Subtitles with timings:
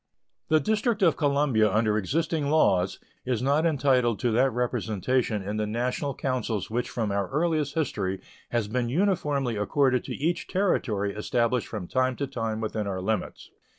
[0.47, 5.67] The District of Columbia under existing laws is not entitled to that representation in the
[5.67, 8.19] national councils which from our earliest history
[8.49, 13.51] has been uniformly accorded to each Territory established from time to time within our limits.